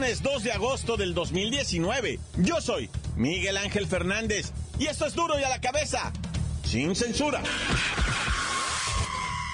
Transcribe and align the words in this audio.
viernes 0.00 0.22
2 0.22 0.44
de 0.44 0.52
agosto 0.52 0.96
del 0.96 1.12
2019. 1.12 2.18
Yo 2.38 2.62
soy 2.62 2.88
Miguel 3.16 3.58
Ángel 3.58 3.86
Fernández 3.86 4.50
y 4.78 4.86
esto 4.86 5.04
es 5.04 5.14
duro 5.14 5.38
y 5.38 5.42
a 5.42 5.50
la 5.50 5.60
cabeza, 5.60 6.10
sin 6.64 6.96
censura. 6.96 7.42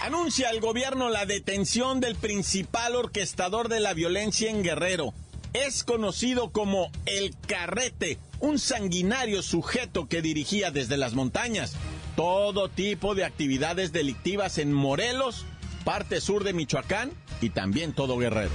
Anuncia 0.03 0.51
el 0.51 0.60
gobierno 0.60 1.08
la 1.08 1.26
detención 1.26 1.98
del 1.98 2.14
principal 2.14 2.94
orquestador 2.94 3.69
de 3.69 3.80
la 3.80 3.92
violencia 3.92 4.48
en 4.48 4.62
Guerrero. 4.62 5.14
Es 5.53 5.82
conocido 5.82 6.53
como 6.53 6.92
el 7.06 7.35
Carrete, 7.49 8.19
un 8.38 8.60
sanguinario 8.60 9.42
sujeto 9.42 10.06
que 10.06 10.22
dirigía 10.22 10.71
desde 10.71 10.97
las 10.97 11.15
montañas 11.15 11.74
todo 12.15 12.69
tipo 12.69 13.17
de 13.17 13.24
actividades 13.24 13.92
delictivas 13.92 14.58
en 14.58 14.72
Morelos, 14.72 15.44
parte 15.85 16.20
sur 16.20 16.45
de 16.45 16.52
Michoacán 16.52 17.10
y 17.41 17.51
también 17.51 17.92
todo 17.92 18.16
Guerrero. 18.16 18.52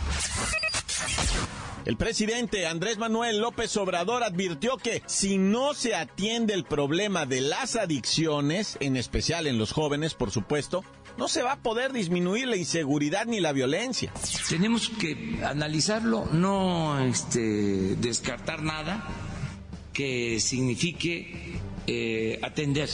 El 1.86 1.98
presidente 1.98 2.68
Andrés 2.68 2.98
Manuel 3.00 3.40
López 3.40 3.76
Obrador 3.78 4.24
advirtió 4.24 4.78
que 4.78 5.02
si 5.08 5.40
no 5.40 5.74
se 5.74 5.96
atiende 5.96 6.54
el 6.54 6.64
problema 6.64 7.26
de 7.26 7.42
las 7.42 7.76
adicciones, 7.76 8.78
en 8.82 8.98
especial 8.98 9.48
en 9.48 9.58
los 9.58 9.72
jóvenes, 9.72 10.14
por 10.14 10.30
supuesto, 10.30 10.84
no 11.18 11.28
se 11.28 11.42
va 11.42 11.54
a 11.54 11.60
poder 11.64 11.92
disminuir 11.92 12.48
la 12.48 12.56
inseguridad 12.56 13.26
ni 13.26 13.40
la 13.40 13.52
violencia. 13.52 14.14
Tenemos 14.48 14.90
que 14.90 15.40
analizarlo, 15.44 16.26
no 16.32 17.00
este, 17.04 17.96
descartar 17.96 18.62
nada 18.62 19.04
que 19.92 20.40
signifique 20.40 21.60
eh, 21.88 22.40
atender 22.44 22.90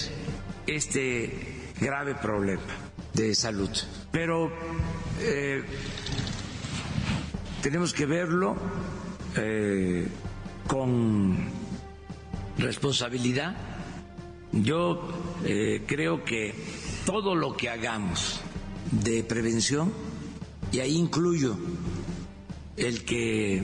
este 0.65 1.29
grave 1.79 2.15
problema 2.15 2.63
de 3.13 3.35
salud. 3.35 3.69
Pero 4.11 4.51
eh, 5.19 5.63
tenemos 7.61 7.93
que 7.93 8.05
verlo 8.05 8.55
eh, 9.35 10.07
con 10.67 11.37
responsabilidad. 12.57 13.55
Yo 14.51 15.07
eh, 15.45 15.83
creo 15.85 16.23
que 16.23 16.53
todo 17.05 17.35
lo 17.35 17.55
que 17.55 17.69
hagamos 17.69 18.41
de 18.91 19.23
prevención, 19.23 19.91
y 20.71 20.79
ahí 20.79 20.95
incluyo 20.95 21.57
el 22.77 23.03
que 23.03 23.63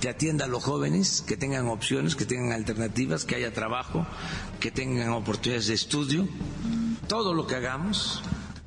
se 0.00 0.08
atienda 0.08 0.44
a 0.44 0.48
los 0.48 0.62
jóvenes, 0.62 1.24
que 1.26 1.36
tengan 1.36 1.68
opciones, 1.68 2.14
que 2.14 2.24
tengan 2.24 2.52
alternativas, 2.52 3.24
que 3.24 3.36
haya 3.36 3.52
trabajo, 3.52 4.06
que 4.60 4.70
tengan 4.70 5.10
oportunidades 5.10 5.66
de 5.68 5.74
estudio. 5.74 6.28
Todo 7.08 7.34
lo 7.34 7.46
que 7.46 7.56
hagamos 7.56 8.22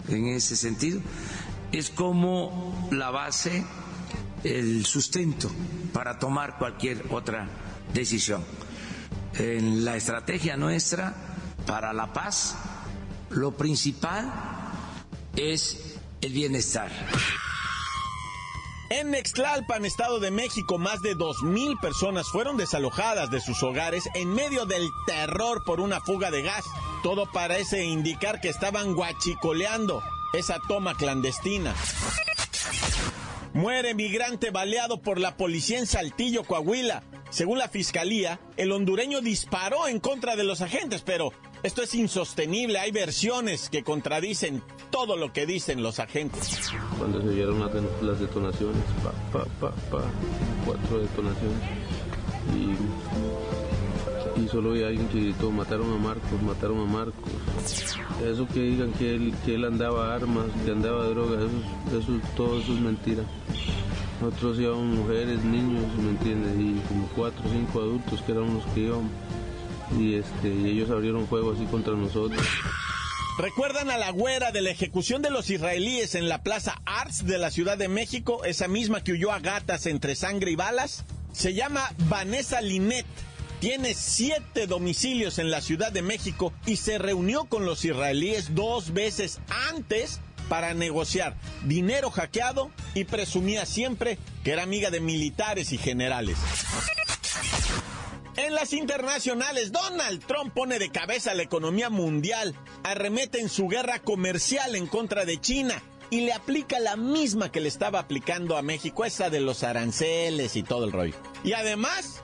en 0.09 0.27
ese 0.27 0.55
sentido 0.55 0.99
es 1.71 1.89
como 1.89 2.89
la 2.91 3.11
base, 3.11 3.63
el 4.43 4.85
sustento 4.85 5.49
para 5.93 6.19
tomar 6.19 6.57
cualquier 6.57 7.03
otra 7.11 7.47
decisión. 7.93 8.43
En 9.35 9.85
la 9.85 9.95
estrategia 9.95 10.57
nuestra 10.57 11.13
para 11.65 11.93
la 11.93 12.11
paz, 12.11 12.57
lo 13.29 13.51
principal 13.55 14.31
es 15.35 15.97
el 16.21 16.33
bienestar. 16.33 16.91
En 18.89 19.11
Nextlalpan, 19.11 19.85
Estado 19.85 20.19
de 20.19 20.31
México, 20.31 20.77
más 20.77 21.01
de 21.01 21.15
2.000 21.15 21.79
personas 21.79 22.27
fueron 22.27 22.57
desalojadas 22.57 23.31
de 23.31 23.39
sus 23.39 23.63
hogares 23.63 24.03
en 24.15 24.33
medio 24.33 24.65
del 24.65 24.85
terror 25.07 25.63
por 25.65 25.79
una 25.79 26.01
fuga 26.01 26.29
de 26.29 26.41
gas. 26.41 26.65
Todo 27.01 27.31
parece 27.31 27.85
indicar 27.85 28.41
que 28.41 28.49
estaban 28.49 28.93
guachicoleando 28.93 30.03
esa 30.33 30.59
toma 30.67 30.95
clandestina. 30.95 31.73
Muere 33.53 33.93
migrante 33.93 34.49
baleado 34.49 35.01
por 35.01 35.19
la 35.19 35.35
policía 35.35 35.77
en 35.77 35.85
Saltillo, 35.85 36.43
Coahuila. 36.43 37.03
Según 37.29 37.57
la 37.57 37.67
fiscalía, 37.67 38.39
el 38.55 38.71
hondureño 38.71 39.21
disparó 39.21 39.87
en 39.87 39.99
contra 39.99 40.35
de 40.35 40.43
los 40.43 40.61
agentes, 40.61 41.01
pero 41.05 41.33
esto 41.63 41.81
es 41.81 41.93
insostenible. 41.93 42.79
Hay 42.79 42.91
versiones 42.91 43.69
que 43.69 43.83
contradicen 43.83 44.63
todo 44.89 45.17
lo 45.17 45.33
que 45.33 45.45
dicen 45.45 45.83
los 45.83 45.99
agentes. 45.99 46.71
Cuando 46.97 47.21
se 47.21 47.27
oyeron 47.27 47.59
las 48.01 48.19
detonaciones, 48.19 48.83
pa, 49.03 49.11
pa, 49.31 49.45
pa, 49.59 49.71
pa, 49.91 50.03
cuatro 50.65 50.99
detonaciones. 50.99 51.61
Y, 52.55 53.50
y 54.43 54.47
solo 54.47 54.73
hay 54.73 54.83
alguien 54.83 55.07
que 55.07 55.19
gritó, 55.19 55.51
mataron 55.51 55.93
a 55.93 55.97
Marcos, 55.97 56.41
mataron 56.41 56.79
a 56.79 56.85
Marcos. 56.85 57.31
Eso 58.25 58.47
que 58.47 58.59
digan 58.59 58.91
que 58.93 59.15
él, 59.15 59.33
que 59.45 59.55
él 59.55 59.65
andaba 59.65 60.13
armas, 60.13 60.45
que 60.65 60.71
andaba 60.71 61.05
droga, 61.07 61.39
eso, 61.39 61.97
eso, 61.99 62.19
todo 62.35 62.59
eso 62.59 62.73
es 62.73 62.79
mentira. 62.79 63.23
Nosotros 64.21 64.59
íbamos 64.59 64.85
mujeres, 64.85 65.43
niños, 65.43 65.85
¿me 65.97 66.11
entiendes? 66.11 66.53
Y 66.59 66.79
como 66.87 67.07
cuatro 67.15 67.41
o 67.47 67.51
cinco 67.51 67.79
adultos 67.79 68.21
que 68.21 68.31
eran 68.31 68.53
los 68.53 68.65
que 68.67 68.81
íbamos 68.81 69.11
y, 69.97 70.15
este, 70.15 70.47
y 70.47 70.69
ellos 70.69 70.89
abrieron 70.89 71.27
fuego 71.27 71.53
así 71.53 71.65
contra 71.65 71.93
nosotros. 71.93 72.41
¿Recuerdan 73.37 73.89
a 73.89 73.97
la 73.97 74.11
güera 74.11 74.51
de 74.51 74.61
la 74.61 74.69
ejecución 74.69 75.21
de 75.21 75.31
los 75.31 75.49
israelíes 75.49 76.15
en 76.15 76.29
la 76.29 76.43
Plaza 76.43 76.81
Arts 76.85 77.25
de 77.25 77.37
la 77.37 77.49
Ciudad 77.49 77.77
de 77.77 77.87
México? 77.87 78.43
Esa 78.45 78.67
misma 78.67 79.03
que 79.03 79.13
huyó 79.13 79.31
a 79.31 79.39
gatas 79.39 79.85
entre 79.85 80.15
sangre 80.15 80.51
y 80.51 80.55
balas. 80.55 81.05
Se 81.31 81.53
llama 81.53 81.81
Vanessa 82.09 82.61
Linet. 82.61 83.05
Tiene 83.61 83.93
siete 83.93 84.65
domicilios 84.65 85.37
en 85.37 85.51
la 85.51 85.61
Ciudad 85.61 85.91
de 85.91 86.01
México 86.01 86.51
y 86.65 86.77
se 86.77 86.97
reunió 86.97 87.45
con 87.45 87.63
los 87.63 87.85
israelíes 87.85 88.55
dos 88.55 88.91
veces 88.91 89.39
antes 89.69 90.19
para 90.49 90.73
negociar 90.73 91.35
dinero 91.65 92.09
hackeado 92.09 92.71
y 92.95 93.03
presumía 93.03 93.67
siempre 93.67 94.17
que 94.43 94.53
era 94.53 94.63
amiga 94.63 94.89
de 94.89 94.99
militares 94.99 95.73
y 95.73 95.77
generales. 95.77 96.39
En 98.35 98.55
las 98.55 98.73
internacionales, 98.73 99.71
Donald 99.71 100.25
Trump 100.25 100.55
pone 100.55 100.79
de 100.79 100.89
cabeza 100.89 101.35
la 101.35 101.43
economía 101.43 101.91
mundial, 101.91 102.55
arremete 102.81 103.39
en 103.39 103.49
su 103.49 103.67
guerra 103.67 103.99
comercial 103.99 104.75
en 104.75 104.87
contra 104.87 105.23
de 105.25 105.39
China 105.39 105.83
y 106.09 106.21
le 106.21 106.33
aplica 106.33 106.79
la 106.79 106.95
misma 106.95 107.51
que 107.51 107.61
le 107.61 107.67
estaba 107.67 107.99
aplicando 107.99 108.57
a 108.57 108.63
México, 108.63 109.05
esa 109.05 109.29
de 109.29 109.39
los 109.39 109.63
aranceles 109.63 110.55
y 110.55 110.63
todo 110.63 110.83
el 110.85 110.91
rollo. 110.91 111.13
Y 111.43 111.53
además, 111.53 112.21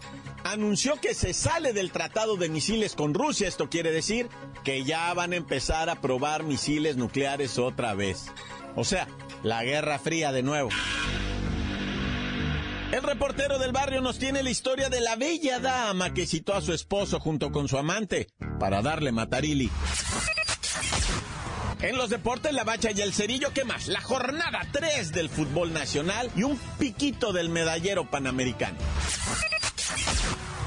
anunció 0.52 1.00
que 1.00 1.14
se 1.14 1.34
sale 1.34 1.74
del 1.74 1.92
tratado 1.92 2.38
de 2.38 2.50
misiles 2.50 2.96
con 2.96 3.14
Rusia. 3.14 3.48
Esto 3.48 3.70
quiere 3.70 3.92
decir 3.92 4.30
que 4.64 4.84
ya 4.84 5.14
van 5.14 5.34
a 5.34 5.36
empezar 5.36 5.90
a 5.90 6.02
probar 6.02 6.44
misiles 6.44 6.98
nucleares 6.98 7.58
otra 7.58 7.94
vez. 7.94 8.28
O 8.76 8.84
sea, 8.84 9.08
la 9.44 9.64
Guerra 9.64 10.00
Fría 10.00 10.32
de 10.32 10.44
nuevo. 10.44 10.70
El 12.92 13.04
reportero 13.04 13.60
del 13.60 13.74
barrio 13.74 14.02
nos 14.02 14.18
tiene 14.18 14.44
la 14.44 14.50
historia 14.50 14.90
de 14.90 15.02
la 15.02 15.18
bella 15.18 15.60
dama 15.60 16.14
que 16.14 16.26
citó 16.26 16.54
a 16.54 16.62
su 16.62 16.72
esposo 16.72 17.20
junto 17.20 17.52
con 17.52 17.68
su 17.68 17.78
amante 17.78 18.28
para 18.60 18.82
darle 18.82 19.12
matarili. 19.12 19.70
En 21.82 21.96
los 21.96 22.10
deportes, 22.10 22.54
la 22.54 22.64
bacha 22.64 22.90
y 22.92 23.02
el 23.02 23.14
cerillo, 23.14 23.54
¿qué 23.54 23.64
más? 23.64 23.88
La 23.88 24.02
jornada 24.02 24.62
3 24.72 25.12
del 25.12 25.30
fútbol 25.30 25.74
nacional 25.74 26.32
y 26.36 26.44
un 26.44 26.58
piquito 26.80 27.34
del 27.34 27.50
medallero 27.50 28.10
panamericano. 28.10 28.78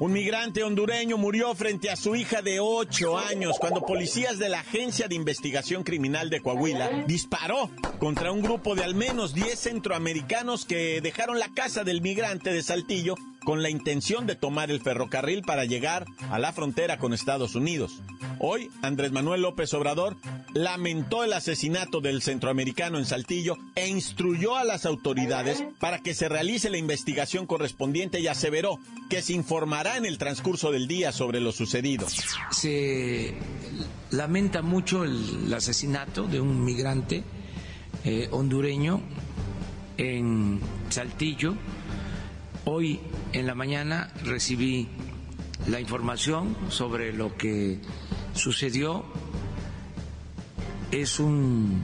Un 0.00 0.12
migrante 0.12 0.64
hondureño 0.64 1.16
murió 1.16 1.54
frente 1.54 1.88
a 1.88 1.94
su 1.94 2.16
hija 2.16 2.42
de 2.42 2.58
8 2.58 3.16
años 3.16 3.58
cuando 3.60 3.86
policías 3.86 4.40
de 4.40 4.48
la 4.48 4.60
Agencia 4.60 5.06
de 5.06 5.14
Investigación 5.14 5.84
Criminal 5.84 6.30
de 6.30 6.40
Coahuila 6.40 7.04
disparó 7.06 7.70
contra 8.00 8.32
un 8.32 8.42
grupo 8.42 8.74
de 8.74 8.82
al 8.82 8.96
menos 8.96 9.34
10 9.34 9.56
centroamericanos 9.56 10.64
que 10.64 11.00
dejaron 11.00 11.38
la 11.38 11.48
casa 11.54 11.84
del 11.84 12.02
migrante 12.02 12.52
de 12.52 12.64
Saltillo 12.64 13.14
con 13.44 13.62
la 13.62 13.70
intención 13.70 14.26
de 14.26 14.34
tomar 14.34 14.70
el 14.70 14.80
ferrocarril 14.80 15.42
para 15.42 15.64
llegar 15.64 16.06
a 16.30 16.38
la 16.38 16.52
frontera 16.52 16.98
con 16.98 17.12
Estados 17.12 17.54
Unidos. 17.54 18.00
Hoy, 18.38 18.70
Andrés 18.82 19.12
Manuel 19.12 19.42
López 19.42 19.72
Obrador 19.74 20.16
lamentó 20.52 21.24
el 21.24 21.32
asesinato 21.32 22.00
del 22.00 22.22
centroamericano 22.22 22.98
en 22.98 23.04
Saltillo 23.04 23.56
e 23.74 23.88
instruyó 23.88 24.56
a 24.56 24.64
las 24.64 24.86
autoridades 24.86 25.64
para 25.78 26.00
que 26.00 26.14
se 26.14 26.28
realice 26.28 26.70
la 26.70 26.78
investigación 26.78 27.46
correspondiente 27.46 28.20
y 28.20 28.26
aseveró 28.26 28.78
que 29.08 29.22
se 29.22 29.34
informará 29.34 29.96
en 29.96 30.06
el 30.06 30.18
transcurso 30.18 30.72
del 30.72 30.88
día 30.88 31.12
sobre 31.12 31.40
lo 31.40 31.52
sucedido. 31.52 32.06
Se 32.50 33.34
lamenta 34.10 34.62
mucho 34.62 35.04
el, 35.04 35.52
asesinato 35.54 36.24
de 36.24 36.40
un 36.40 36.64
migrante 36.64 37.22
eh, 38.04 38.28
hondureño 38.30 39.00
en 39.96 40.60
Saltillo. 40.90 41.54
Hoy 42.66 42.98
en 43.34 43.46
la 43.46 43.54
mañana 43.54 44.10
recibí 44.24 44.88
la 45.68 45.80
información 45.80 46.56
sobre 46.70 47.12
lo 47.12 47.36
que 47.36 47.78
sucedió. 48.32 49.04
Es 50.90 51.20
un 51.20 51.82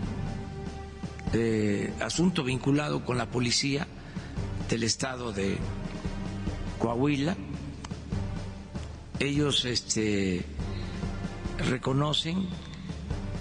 eh, 1.34 1.92
asunto 2.00 2.44
vinculado 2.44 3.04
con 3.04 3.18
la 3.18 3.30
policía 3.30 3.86
del 4.70 4.84
estado 4.84 5.34
de 5.34 5.58
Coahuila. 6.78 7.36
Ellos 9.18 9.66
este, 9.66 10.46
reconocen 11.68 12.46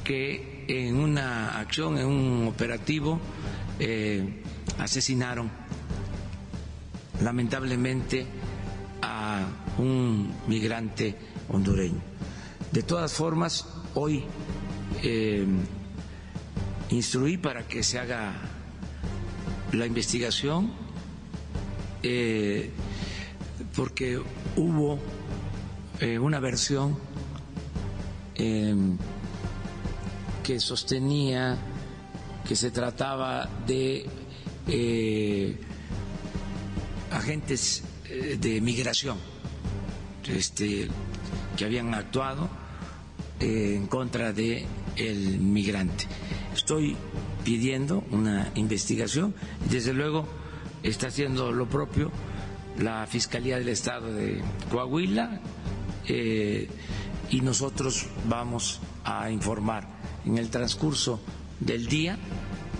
que 0.04 0.66
en 0.68 0.98
una 0.98 1.58
acción, 1.58 1.98
en 1.98 2.06
un 2.08 2.48
operativo, 2.50 3.18
eh, 3.80 4.44
asesinaron 4.78 5.50
lamentablemente 7.22 8.26
a 9.02 9.46
un 9.78 10.34
migrante 10.48 11.16
hondureño. 11.50 12.02
De 12.72 12.84
todas 12.84 13.14
formas, 13.14 13.68
hoy 13.96 14.24
eh, 15.04 15.46
instruí 16.90 17.38
para 17.38 17.68
que 17.68 17.84
se 17.84 18.00
haga 18.00 18.34
la 19.72 19.86
investigación 19.86 20.72
eh, 22.04 22.72
porque 23.76 24.20
hubo 24.56 25.00
eh, 26.00 26.18
una 26.20 26.40
versión 26.40 26.98
que 30.44 30.60
sostenía 30.62 31.58
que 32.48 32.56
se 32.56 32.72
trataba 32.72 33.50
de 33.68 34.08
agentes 37.12 37.84
de 38.40 38.62
migración 38.62 39.18
este, 40.28 40.88
que 41.58 41.66
habían 41.66 41.94
actuado 41.94 42.50
eh, 43.40 43.76
en 43.76 43.88
contra 43.88 44.34
de 44.34 44.66
el 44.96 45.40
migrante. 45.40 46.06
Estoy 46.54 46.96
pidiendo 47.44 48.04
una 48.12 48.52
investigación 48.56 49.34
desde 49.70 49.94
luego 49.94 50.28
está 50.84 51.08
haciendo 51.08 51.52
lo 51.52 51.68
propio 51.68 52.12
la 52.78 53.06
Fiscalía 53.08 53.58
del 53.58 53.70
Estado 53.70 54.14
de 54.14 54.42
Coahuila 54.72 55.42
eh, 56.08 56.68
y 57.30 57.42
nosotros 57.42 58.08
vamos 58.28 58.80
a 59.04 59.30
informar 59.32 59.88
en 60.26 60.38
el 60.38 60.50
transcurso 60.50 61.20
del 61.60 61.88
día 61.88 62.18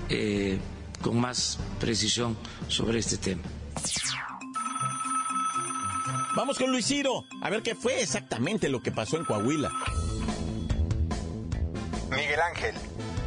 eh, 0.10 0.58
con 1.02 1.20
más 1.20 1.60
precisión 1.80 2.38
sobre 2.68 3.00
este 3.00 3.18
tema. 3.18 3.44
Vamos 6.40 6.58
con 6.58 6.72
Luis 6.72 6.86
Ciro, 6.86 7.26
a 7.42 7.50
ver 7.50 7.62
qué 7.62 7.76
fue 7.76 8.02
exactamente 8.02 8.70
lo 8.70 8.82
que 8.82 8.94
pasó 8.94 9.18
en 9.18 9.26
Coahuila. 9.26 9.70
Miguel 12.12 12.40
Ángel, 12.40 12.76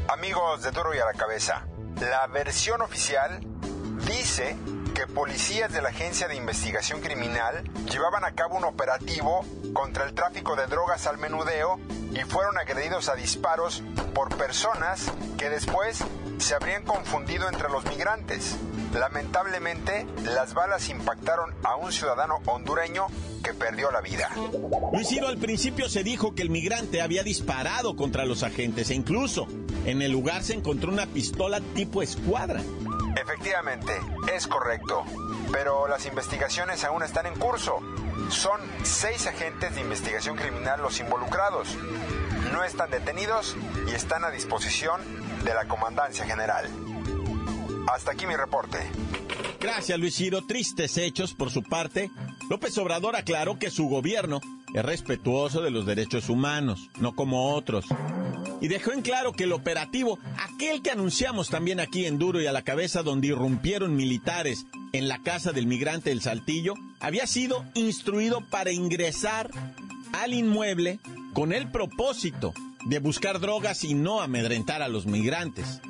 amigos 0.09 0.63
de 0.63 0.71
Duro 0.71 0.95
y 0.95 0.99
a 0.99 1.05
la 1.05 1.13
Cabeza, 1.13 1.67
la 2.01 2.27
versión 2.29 2.81
oficial 2.81 3.39
dice 4.07 4.57
que 4.95 5.07
policías 5.07 5.71
de 5.75 5.83
la 5.83 5.91
Agencia 5.91 6.27
de 6.27 6.37
Investigación 6.37 7.03
Criminal 7.03 7.63
llevaban 7.91 8.25
a 8.25 8.33
cabo 8.33 8.57
un 8.57 8.65
operativo 8.65 9.45
contra 9.75 10.05
el 10.05 10.15
tráfico 10.15 10.57
de 10.57 10.67
drogas 10.67 11.07
al 11.07 11.19
menudeo 11.19 11.79
y 12.15 12.21
fueron 12.21 12.57
agredidos 12.57 13.11
a 13.11 13.15
disparos 13.15 13.83
por 14.15 14.35
personas 14.39 15.13
que 15.37 15.51
después 15.51 16.03
se 16.43 16.55
habrían 16.55 16.83
confundido 16.83 17.49
entre 17.49 17.69
los 17.69 17.85
migrantes. 17.87 18.57
Lamentablemente, 18.93 20.07
las 20.25 20.55
balas 20.55 20.89
impactaron 20.89 21.55
a 21.63 21.77
un 21.77 21.93
ciudadano 21.93 22.41
hondureño 22.47 23.07
que 23.43 23.55
perdió 23.55 23.91
la 23.91 24.01
vida. 24.01 24.29
Luis 24.93 25.09
Ciro, 25.09 25.29
al 25.29 25.39
principio 25.39 25.89
se 25.89 26.03
dijo 26.03 26.35
que 26.35 26.43
el 26.43 26.51
migrante 26.51 27.01
había 27.01 27.23
disparado 27.23 27.97
contra 27.97 28.25
los 28.25 28.43
agentes 28.43 28.91
e 28.91 28.95
incluso 28.95 29.47
en 29.87 30.03
el 30.03 30.11
lugar 30.13 30.43
se 30.43 30.55
encontró 30.55 30.91
una 30.91 31.07
pistola 31.07 31.61
tipo 31.75 32.03
escuadra. 32.03 32.61
Efectivamente, 33.17 33.93
es 34.35 34.47
correcto, 34.47 35.05
pero 35.53 35.87
las 35.87 36.07
investigaciones 36.07 36.83
aún 36.85 37.03
están 37.03 37.27
en 37.27 37.35
curso. 37.35 37.79
Son 38.31 38.61
seis 38.83 39.27
agentes 39.27 39.75
de 39.75 39.81
investigación 39.81 40.37
criminal 40.37 40.83
los 40.83 40.99
involucrados. 40.99 41.69
No 42.53 42.65
están 42.65 42.91
detenidos 42.91 43.57
y 43.89 43.95
están 43.95 44.25
a 44.25 44.31
disposición 44.31 45.01
de 45.45 45.55
la 45.55 45.67
Comandancia 45.67 46.25
General. 46.25 46.67
Hasta 47.93 48.13
aquí 48.13 48.27
mi 48.27 48.37
reporte. 48.37 48.79
Gracias, 49.61 49.99
Luis 49.99 50.17
Ciro. 50.17 50.43
Tristes 50.47 50.97
hechos 50.99 51.35
por 51.35 51.51
su 51.51 51.63
parte. 51.63 52.11
López 52.49 52.77
Obrador 52.79 53.17
aclaró 53.17 53.59
que 53.59 53.71
su 53.71 53.89
gobierno 53.89 54.41
es 54.75 54.85
respetuoso 54.85 55.63
de 55.63 55.71
los 55.71 55.87
derechos 55.87 56.29
humanos, 56.29 56.89
no 56.99 57.15
como 57.15 57.55
otros. 57.55 57.85
Y 58.61 58.69
dejó 58.69 58.93
en 58.93 59.03
claro 59.03 59.33
que 59.33 59.45
el 59.45 59.53
operativo, 59.53 60.19
aquel 60.39 60.83
que 60.83 60.91
anunciamos 60.91 61.49
también 61.49 61.81
aquí 61.81 62.07
en 62.07 62.19
Duro 62.19 62.41
y 62.41 62.47
a 62.47 62.53
la 62.53 62.63
cabeza, 62.63 63.03
donde 63.03 63.29
irrumpieron 63.29 63.97
militares 63.97 64.67
en 64.93 65.09
la 65.09 65.19
casa 65.19 65.53
del 65.53 65.67
migrante 65.67 66.11
del 66.11 66.23
Saltillo, 66.23 66.75
había 67.01 67.27
sido 67.27 67.65
instruido 67.75 68.41
para 68.51 68.73
ingresar 68.73 69.51
al 70.13 70.33
inmueble 70.35 71.01
con 71.33 71.53
el 71.53 71.71
propósito 71.71 72.53
de 72.85 72.99
buscar 72.99 73.41
drogas 73.41 73.85
y 73.85 73.95
no 73.95 74.21
amedrentar 74.21 74.83
a 74.83 74.89
los 74.89 75.07
migrantes. 75.07 75.81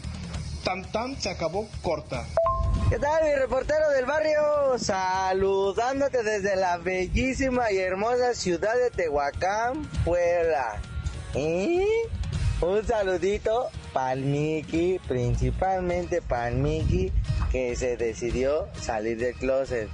Tan 0.64 0.84
tan 0.92 1.20
se 1.20 1.30
acabó 1.30 1.68
corta. 1.82 2.26
¿Qué 2.90 3.00
tal, 3.00 3.24
mi 3.24 3.36
reportero 3.36 3.90
del 3.92 4.06
barrio? 4.06 4.78
Saludándote 4.78 6.24
desde 6.24 6.56
la 6.56 6.78
bellísima 6.78 7.72
y 7.72 7.78
hermosa 7.78 8.34
ciudad 8.34 8.76
de 8.76 8.92
Tehuacán, 8.92 9.90
Puebla. 10.06 10.82
¿Eh? 11.34 11.86
Un 12.60 12.84
saludito 12.84 13.70
para 13.94 14.16
Miki, 14.16 15.00
principalmente 15.08 16.24
para 16.24 16.50
Miki, 16.50 17.12
que 17.52 17.76
se 17.76 17.98
decidió 17.98 18.68
salir 18.82 19.20
del 19.20 19.36
closet. 19.36 19.88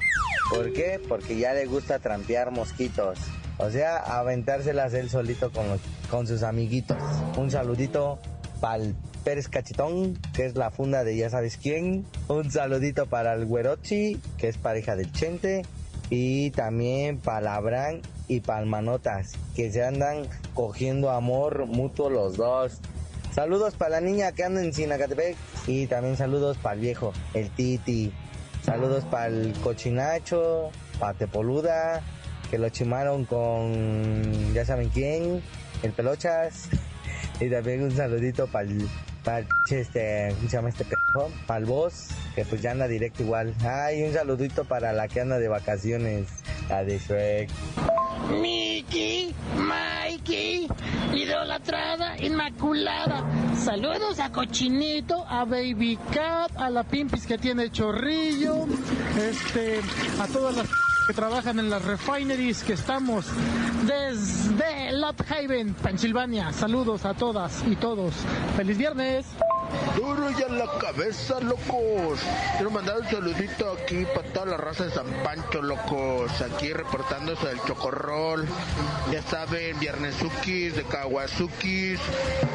¿Por 0.50 0.72
qué? 0.72 1.02
Porque 1.10 1.38
ya 1.38 1.54
le 1.54 1.66
gusta 1.66 2.00
trampear 2.00 2.52
mosquitos. 2.52 3.20
O 3.58 3.70
sea, 3.70 3.98
aventárselas 3.98 4.94
él 4.94 5.10
solito 5.10 5.52
con, 5.52 5.66
con 6.10 6.26
sus 6.26 6.42
amiguitos. 6.42 6.98
Un 7.38 7.52
saludito 7.52 8.20
para 8.62 8.86
Pérez 9.26 9.50
Cachetón, 9.50 10.18
que 10.34 10.46
es 10.46 10.56
la 10.56 10.72
funda 10.72 11.04
de 11.04 11.18
ya 11.18 11.30
sabes 11.30 11.58
quién. 11.58 12.06
Un 12.30 12.50
saludito 12.50 13.08
para 13.08 13.34
el 13.34 13.46
Güerochi, 13.46 14.22
que 14.38 14.48
es 14.48 14.58
pareja 14.58 14.96
del 14.96 15.12
Chente. 15.12 15.64
Y 16.16 16.52
también 16.52 17.18
para 17.18 17.60
y 18.28 18.42
para 18.42 18.64
Manotas, 18.66 19.34
que 19.56 19.72
se 19.72 19.84
andan 19.84 20.28
cogiendo 20.54 21.10
amor 21.10 21.66
mutuo 21.66 22.12
los 22.12 22.38
dos. 22.38 22.80
Saludos 23.34 23.74
para 23.74 24.00
la 24.00 24.02
niña 24.02 24.32
que 24.32 24.44
anda 24.44 24.62
en 24.62 24.74
Sinacatepec. 24.74 25.36
Y 25.66 25.88
también 25.88 26.16
saludos 26.16 26.58
para 26.60 26.76
el 26.76 26.82
viejo, 26.82 27.14
el 27.34 27.50
Titi. 27.50 28.14
Saludos 28.64 29.06
para 29.06 29.26
el 29.26 29.54
cochinacho, 29.64 30.70
para 31.00 31.18
Tepoluda, 31.18 32.04
que 32.52 32.60
lo 32.60 32.70
chimaron 32.70 33.26
con 33.26 34.54
ya 34.54 34.66
saben 34.66 34.90
quién, 34.90 35.42
el 35.82 35.94
Pelochas. 35.94 36.70
Y 37.40 37.50
también 37.50 37.82
un 37.82 37.92
saludito 37.92 38.46
para 38.46 38.70
el, 38.70 38.88
este, 39.70 40.34
¿cómo 40.36 40.50
se 40.50 40.58
llama 40.58 40.70
este? 40.70 40.86
Para 41.48 41.60
el 41.60 41.66
boss, 41.66 42.10
que 42.36 42.46
pues 42.46 42.62
ya 42.62 42.72
anda 42.72 42.88
directo 42.88 43.24
igual. 43.24 43.54
Ay, 43.64 44.04
un 44.04 44.14
saludito 44.14 44.66
para 44.66 44.94
la 44.94 45.08
que 45.08 45.22
anda 45.22 45.40
de 45.40 45.48
vacaciones, 45.48 46.28
la 46.70 46.84
de 46.84 46.98
Shrek. 46.98 47.50
Mickey, 48.42 49.34
Mikey, 49.58 50.68
idolatrada, 51.14 52.18
inmaculada. 52.20 53.24
Saludos 53.56 54.20
a 54.20 54.32
Cochinito, 54.32 55.26
a 55.28 55.46
Baby 55.46 55.98
Cat, 56.14 56.52
a 56.58 56.70
la 56.70 56.84
Pimpis 56.84 57.26
que 57.26 57.38
tiene 57.38 57.70
chorrillo, 57.70 58.66
este, 59.18 59.80
a 60.20 60.28
todas 60.28 60.58
las 60.58 60.68
que 61.08 61.14
trabajan 61.14 61.60
en 61.60 61.70
las 61.70 61.84
refineries 61.84 62.64
que 62.64 62.74
estamos 62.74 63.26
desde 63.86 64.92
Lot 64.94 65.22
Haven, 65.30 65.74
Pensilvania. 65.74 66.54
Saludos 66.54 67.06
a 67.06 67.14
todas 67.14 67.64
y 67.68 67.76
todos. 67.76 68.14
¡Feliz 68.56 68.78
viernes! 68.78 69.26
Duro 69.96 70.30
ya 70.32 70.48
la 70.48 70.66
cabeza, 70.80 71.40
locos. 71.40 72.20
Quiero 72.56 72.72
mandar 72.72 73.00
un 73.00 73.08
saludito 73.10 73.72
aquí 73.72 74.06
para 74.14 74.28
toda 74.30 74.46
la 74.46 74.58
raza 74.58 74.86
de 74.86 74.92
San 74.92 75.08
Pancho, 75.24 75.62
locos. 75.62 76.32
Aquí 76.42 76.74
reportándose 76.74 77.48
del 77.48 77.62
Chocorrol. 77.62 78.48
Ya 79.12 79.22
saben, 79.22 79.80
viernesukis, 79.80 80.76
de 80.76 80.84
Kawasukis. 80.84 82.00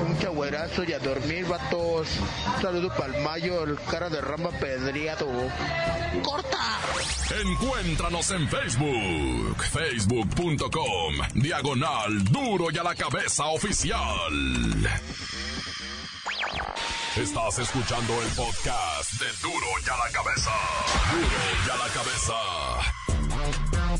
Un 0.07 0.19
chagüerazo 0.19 0.85
y 0.85 0.93
a 0.93 0.99
dormir, 0.99 1.47
vatos. 1.47 2.09
Un 2.57 2.63
saludo 2.63 2.89
para 2.97 3.17
el 3.17 3.23
Mayo, 3.23 3.65
el 3.65 3.79
cara 3.91 4.09
de 4.09 4.21
rama 4.21 4.51
pedriado. 4.51 5.29
¡Corta! 6.23 6.59
Encuéntranos 7.31 8.31
en 8.31 8.49
Facebook, 8.49 9.63
facebook.com, 9.71 11.15
diagonal 11.35 12.25
duro 12.25 12.69
y 12.73 12.79
a 12.79 12.83
la 12.83 12.95
cabeza 12.95 13.47
oficial. 13.47 13.99
Estás 17.21 17.59
escuchando 17.59 18.13
el 18.23 18.29
podcast 18.31 19.13
de 19.15 19.27
Duro 19.43 19.67
y 19.85 19.89
a 19.91 19.97
la 19.97 20.13
cabeza. 20.13 20.51
Duro 21.11 21.27
y 21.67 21.71
a 21.71 21.77
la 21.77 21.89
cabeza. 21.93 22.35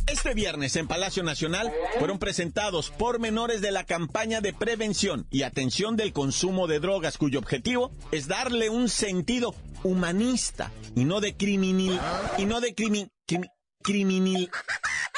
Este 0.07 0.35
viernes 0.35 0.77
en 0.77 0.87
Palacio 0.87 1.23
Nacional 1.25 1.73
fueron 1.99 2.19
presentados 2.19 2.91
pormenores 2.91 3.61
de 3.61 3.73
la 3.73 3.85
campaña 3.85 4.41
de 4.41 4.53
prevención 4.53 5.27
y 5.31 5.43
atención 5.43 5.97
del 5.97 6.13
consumo 6.13 6.67
de 6.67 6.79
drogas 6.81 7.19
cuyo 7.19 7.39
objetivo 7.41 7.91
es 8.13 8.29
darle 8.29 8.71
un 8.71 8.89
sentido 8.89 9.55
humanista 9.83 10.71
y 10.95 11.05
no 11.05 11.21
de 11.21 11.37
criminal 11.37 12.01
y 12.39 12.45
no 12.47 12.61
de 12.61 12.75
crimi, 12.75 13.11
crimi- 13.27 13.51
criminal 13.83 14.49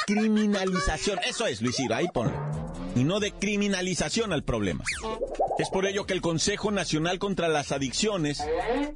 criminalización. 0.07 1.19
Eso 1.29 1.47
es, 1.47 1.61
Luis 1.63 1.77
Ciro, 1.77 1.95
ahí 1.95 2.07
ponlo. 2.13 2.70
Y 2.97 3.05
no 3.05 3.21
de 3.21 3.33
criminalización 3.33 4.33
al 4.33 4.43
problema. 4.43 4.85
Es 5.59 5.69
por 5.69 5.87
ello 5.87 6.07
que 6.07 6.15
el 6.15 6.21
Consejo 6.21 6.71
Nacional 6.71 7.19
contra 7.19 7.49
las 7.49 7.71
Adicciones 7.71 8.43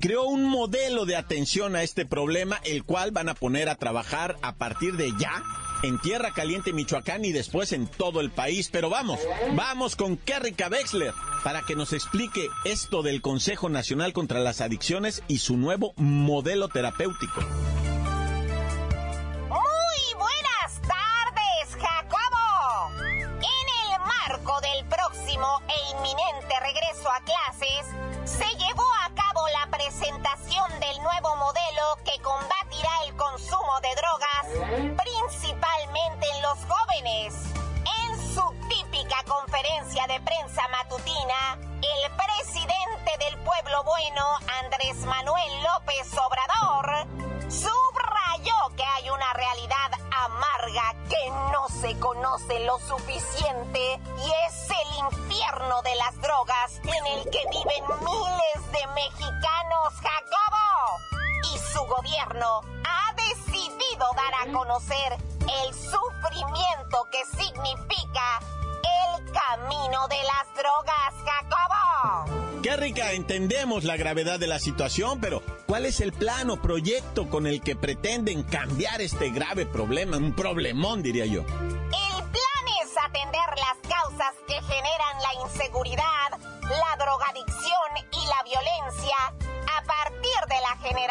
creó 0.01 0.25
un 0.25 0.45
modelo 0.45 1.05
de 1.05 1.17
atención 1.17 1.77
a 1.77 1.83
este 1.83 2.07
problema, 2.07 2.61
el 2.65 2.85
cual 2.85 3.11
van 3.11 3.29
a 3.29 3.35
poner 3.35 3.69
a 3.69 3.77
trabajar 3.77 4.37
a 4.43 4.57
partir 4.57 4.97
de 4.97 5.13
ya 5.19 5.43
en 5.83 5.99
Tierra 6.01 6.33
Caliente, 6.33 6.73
Michoacán 6.73 7.25
y 7.25 7.33
después 7.33 7.73
en 7.73 7.87
todo 7.87 8.21
el 8.21 8.31
país. 8.31 8.71
Pero 8.73 8.89
vamos, 8.89 9.21
vamos 9.55 9.95
con 9.95 10.17
Kerrika 10.17 10.69
Wexler 10.69 11.13
para 11.43 11.63
que 11.63 11.77
nos 11.77 11.93
explique 11.93 12.49
esto 12.65 13.03
del 13.03 13.21
Consejo 13.21 13.69
Nacional 13.69 14.15
contra 14.15 14.41
las 14.41 14.63
Adicciones 14.63 15.23
y 15.29 15.39
su 15.39 15.59
nuevo 15.59 15.93
modelo 15.97 16.69
terapéutico. 16.69 17.43
Que 32.05 32.21
combatirá 32.23 32.91
el 33.07 33.17
consumo 33.17 33.81
de 33.81 33.95
drogas, 33.95 34.97
principalmente 34.97 36.27
en 36.35 36.43
los 36.43 36.59
jóvenes. 36.67 37.35
En 38.03 38.35
su 38.35 38.69
típica 38.69 39.23
conferencia 39.27 40.07
de 40.07 40.21
prensa 40.21 40.67
matutina, 40.69 41.59
el 41.83 42.11
presidente 42.13 43.13
del 43.19 43.39
pueblo 43.45 43.85
bueno, 43.85 44.25
Andrés 44.63 44.97
Manuel 45.05 45.63
López 45.63 46.11
Obrador, 46.19 47.07
subrayó 47.51 48.77
que 48.77 48.85
hay 48.85 49.11
una 49.11 49.33
realidad 49.35 49.91
amarga 50.25 50.95
que 51.09 51.31
no 51.53 51.69
se 51.69 51.99
conoce 51.99 52.61
lo 52.61 52.79
suficiente 52.79 54.01
y 54.19 54.33
es 54.47 54.71
el 54.71 55.05
infierno 55.13 55.83
de 55.83 55.95
las 55.97 56.21
drogas 56.21 56.81
en 56.83 57.07
el 57.07 57.31
que 57.31 57.43
viven 57.51 57.85
miles 58.01 58.73
de 58.73 58.87
mexicanos, 58.95 59.95
Jacobo. 60.03 61.14
Y 61.53 61.59
su 61.73 61.81
gobierno 61.85 62.61
ha 62.85 63.15
decidido 63.15 64.07
dar 64.17 64.49
a 64.49 64.53
conocer 64.53 65.13
el 65.41 65.75
sufrimiento 65.75 67.09
que 67.11 67.25
significa 67.37 68.41
el 68.83 69.33
camino 69.33 70.09
de 70.09 70.17
las 70.23 70.55
drogas, 70.55 71.15
Jacobo. 71.25 72.61
Qué 72.63 72.77
rica, 72.77 73.13
entendemos 73.13 73.85
la 73.85 73.97
gravedad 73.97 74.41
de 74.41 74.47
la 74.47 74.59
situación, 74.59 75.21
pero 75.21 75.43
¿cuál 75.67 75.85
es 75.85 76.01
el 76.01 76.13
plan 76.13 76.49
o 76.49 76.61
proyecto 76.63 77.29
con 77.29 77.47
el 77.47 77.61
que 77.61 77.77
pretenden 77.77 78.43
cambiar 78.43 79.03
este 79.03 79.31
grave 79.31 79.67
problema? 79.67 80.17
Un 80.17 80.35
problemón, 80.35 81.03
diría 81.03 81.27
yo. 81.27 81.43
El 81.43 82.25
plan 82.31 82.65
es 82.83 82.91
atender 82.97 83.51
las 83.59 83.77
causas 83.87 84.35
que 84.47 84.55
generan 84.55 85.23
la 85.23 85.35
inseguridad, 85.47 86.24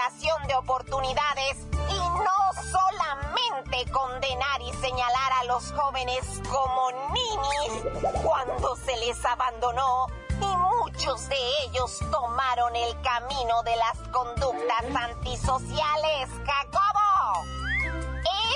de 0.04 0.56
oportunidades 0.56 1.66
y 1.90 1.98
no 1.98 2.64
solamente 2.72 3.90
condenar 3.90 4.62
y 4.62 4.74
señalar 4.74 5.32
a 5.40 5.44
los 5.46 5.72
jóvenes 5.72 6.42
como 6.52 6.92
ninis 7.14 8.22
cuando 8.22 8.76
se 8.76 8.98
les 8.98 9.24
abandonó 9.24 10.08
y 10.42 10.56
muchos 10.58 11.30
de 11.30 11.38
ellos 11.64 12.00
tomaron 12.12 12.76
el 12.76 13.00
camino 13.00 13.64
de 13.64 13.78
las 13.78 13.98
conductas 14.10 14.84
antisociales, 14.94 16.30
Jacobo. 16.46 17.46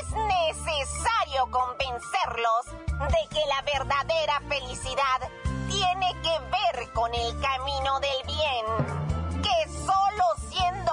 Es 0.01 0.11
necesario 0.11 1.49
convencerlos 1.49 2.65
de 3.09 3.27
que 3.29 3.45
la 3.45 3.61
verdadera 3.61 4.41
felicidad 4.49 5.29
tiene 5.69 6.13
que 6.21 6.39
ver 6.51 6.91
con 6.91 7.13
el 7.13 7.39
camino 7.39 8.01
del 8.01 8.23
bien, 8.25 9.41
que 9.41 9.69
solo 9.85 10.36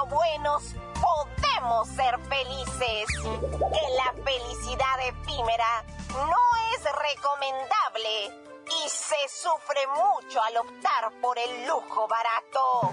buenos 0.03 0.75
podemos 1.01 1.89
ser 1.89 2.19
felices, 2.29 3.07
la 3.97 4.13
felicidad 4.23 5.01
efímera 5.07 5.85
no 6.11 6.37
es 6.75 6.85
recomendable 6.85 8.45
y 8.85 8.89
se 8.89 9.29
sufre 9.29 9.87
mucho 9.89 10.43
al 10.43 10.57
optar 10.59 11.13
por 11.21 11.39
el 11.39 11.67
lujo 11.67 12.09
barato. 12.09 12.93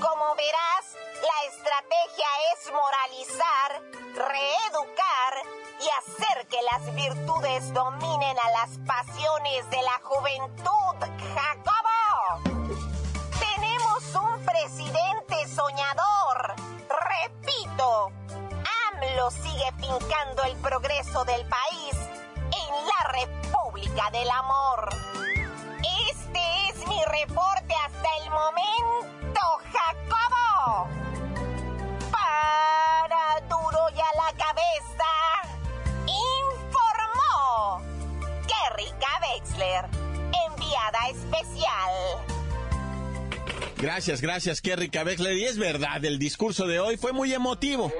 Como 0.00 0.34
verás, 0.34 0.96
la 1.22 1.48
estrategia 1.48 2.26
es 2.52 2.72
moralizar, 2.72 3.82
reeducar 4.14 5.42
y 5.80 5.88
hacer 5.98 6.46
que 6.48 6.60
las 6.62 6.94
virtudes 6.94 7.72
dominen 7.72 8.36
a 8.38 8.50
las 8.50 8.78
pasiones 8.86 9.70
de 9.70 9.82
la 9.82 10.00
juventud, 10.02 10.96
Jacobo. 11.34 12.42
Tenemos 13.38 14.14
un 14.14 14.44
presidente 14.44 15.48
soñador. 15.54 16.01
Sigue 19.30 19.70
fincando 19.78 20.42
el 20.42 20.56
progreso 20.56 21.24
del 21.24 21.46
país 21.46 21.94
en 22.34 22.86
la 22.86 23.12
República 23.12 24.10
del 24.10 24.28
Amor. 24.28 24.88
Este 26.10 26.40
es 26.68 26.88
mi 26.88 27.00
reporte 27.04 27.72
hasta 27.86 28.08
el 28.24 28.30
momento, 28.30 29.40
Jacobo. 29.72 30.88
Para 32.10 33.40
duro 33.48 33.90
y 33.94 34.00
a 34.00 34.12
la 34.16 34.32
cabeza, 34.36 35.10
informó 36.04 37.80
Kerrika 38.48 39.20
Wexler, 39.22 39.88
enviada 40.48 41.08
especial. 41.10 42.41
Gracias, 43.82 44.20
gracias, 44.20 44.60
Kerry 44.60 44.90
Cabexler. 44.90 45.36
Y 45.36 45.42
es 45.42 45.58
verdad, 45.58 46.04
el 46.04 46.20
discurso 46.20 46.68
de 46.68 46.78
hoy 46.78 46.96
fue 46.96 47.12
muy 47.12 47.34
emotivo. 47.34 47.92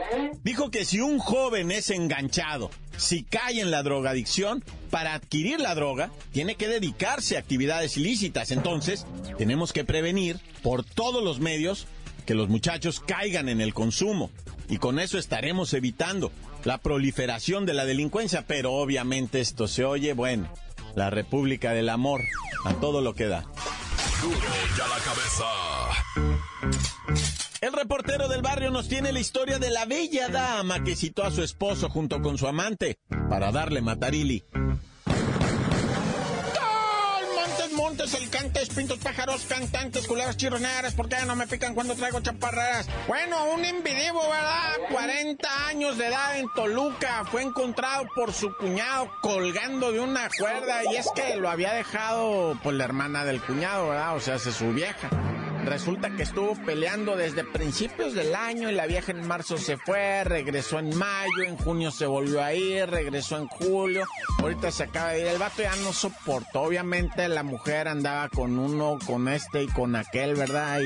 Dijo 0.44 0.70
que 0.70 0.84
si 0.84 1.00
un 1.00 1.18
joven 1.18 1.72
es 1.72 1.90
enganchado, 1.90 2.70
si 2.96 3.24
cae 3.24 3.60
en 3.60 3.72
la 3.72 3.82
drogadicción, 3.82 4.62
para 4.90 5.14
adquirir 5.14 5.58
la 5.58 5.74
droga, 5.74 6.12
tiene 6.30 6.54
que 6.54 6.68
dedicarse 6.68 7.36
a 7.36 7.40
actividades 7.40 7.96
ilícitas. 7.96 8.52
Entonces, 8.52 9.06
tenemos 9.38 9.72
que 9.72 9.84
prevenir 9.84 10.38
por 10.62 10.84
todos 10.84 11.20
los 11.20 11.40
medios 11.40 11.88
que 12.26 12.36
los 12.36 12.48
muchachos 12.48 13.00
caigan 13.00 13.48
en 13.48 13.60
el 13.60 13.74
consumo. 13.74 14.30
Y 14.68 14.76
con 14.76 15.00
eso 15.00 15.18
estaremos 15.18 15.74
evitando 15.74 16.30
la 16.62 16.78
proliferación 16.78 17.66
de 17.66 17.74
la 17.74 17.86
delincuencia. 17.86 18.44
Pero 18.46 18.72
obviamente 18.74 19.40
esto 19.40 19.66
se 19.66 19.84
oye, 19.84 20.12
bueno, 20.12 20.48
la 20.94 21.10
República 21.10 21.72
del 21.72 21.88
Amor, 21.88 22.22
a 22.64 22.74
todo 22.74 23.00
lo 23.00 23.16
que 23.16 23.26
da. 23.26 23.48
El 27.60 27.72
reportero 27.72 28.28
del 28.28 28.42
barrio 28.42 28.70
nos 28.70 28.88
tiene 28.88 29.12
la 29.12 29.20
historia 29.20 29.58
de 29.58 29.70
la 29.70 29.84
bella 29.84 30.28
dama 30.28 30.82
que 30.84 30.96
citó 30.96 31.24
a 31.24 31.30
su 31.30 31.42
esposo 31.42 31.88
junto 31.88 32.20
con 32.22 32.38
su 32.38 32.46
amante 32.46 32.98
para 33.28 33.52
darle 33.52 33.80
matarili. 33.82 34.44
Montes, 37.72 38.10
montes, 38.10 38.14
alicantes, 38.14 38.68
pintos, 38.70 38.98
pájaros, 38.98 39.46
cantantes, 39.48 40.06
culebras 40.06 40.36
chirroneras, 40.36 40.94
¿por 40.94 41.08
qué 41.08 41.16
no 41.26 41.36
me 41.36 41.46
pican 41.46 41.74
cuando 41.74 41.94
traigo 41.94 42.20
chaparreras? 42.20 42.86
Bueno, 43.06 43.44
un 43.54 43.64
individuo, 43.64 44.22
¿verdad? 44.22 44.76
40 44.90 45.68
años 45.68 45.96
de 45.96 46.08
edad 46.08 46.38
en 46.38 46.46
Toluca 46.54 47.24
fue 47.30 47.42
encontrado 47.42 48.06
por 48.14 48.32
su 48.32 48.54
cuñado 48.56 49.10
colgando 49.22 49.90
de 49.92 50.00
una 50.00 50.28
cuerda 50.38 50.82
y 50.92 50.96
es 50.96 51.08
que 51.14 51.36
lo 51.36 51.48
había 51.48 51.72
dejado 51.72 52.58
por 52.62 52.74
la 52.74 52.84
hermana 52.84 53.24
del 53.24 53.40
cuñado, 53.40 53.88
¿verdad? 53.88 54.16
O 54.16 54.20
sea, 54.20 54.34
es 54.34 54.42
su 54.42 54.72
vieja. 54.72 55.08
Resulta 55.64 56.10
que 56.10 56.24
estuvo 56.24 56.56
peleando 56.66 57.16
desde 57.16 57.44
principios 57.44 58.14
del 58.14 58.34
año 58.34 58.68
y 58.68 58.74
la 58.74 58.86
vieja 58.86 59.12
en 59.12 59.26
marzo 59.26 59.56
se 59.56 59.76
fue, 59.76 60.24
regresó 60.24 60.80
en 60.80 60.96
mayo, 60.96 61.44
en 61.46 61.56
junio 61.56 61.92
se 61.92 62.04
volvió 62.04 62.42
a 62.42 62.52
ir, 62.52 62.90
regresó 62.90 63.38
en 63.38 63.46
julio, 63.46 64.04
ahorita 64.40 64.72
se 64.72 64.84
acaba 64.84 65.10
de 65.10 65.20
ir. 65.20 65.26
El 65.28 65.38
vato 65.38 65.62
ya 65.62 65.76
no 65.76 65.92
soportó, 65.92 66.62
obviamente 66.62 67.28
la 67.28 67.44
mujer 67.44 67.86
andaba 67.86 68.28
con 68.28 68.58
uno, 68.58 68.98
con 69.06 69.28
este 69.28 69.62
y 69.62 69.68
con 69.68 69.94
aquel, 69.94 70.34
¿verdad? 70.34 70.80